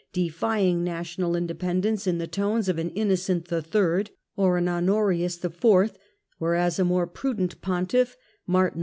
[0.13, 4.05] defying national independence in the tones of an Innocent III.
[4.35, 5.95] or a Honorius IV.;
[6.39, 8.17] whereas a more prudent pontiff,
[8.47, 8.79] Martin V.